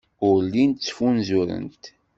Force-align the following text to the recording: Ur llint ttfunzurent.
Ur 0.27 0.37
llint 0.45 0.79
ttfunzurent. 0.79 1.83